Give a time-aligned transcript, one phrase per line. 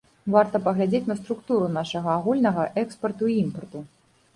[0.35, 3.89] Варта паглядзець на структуру нашага агульнага экспарту і імпарту.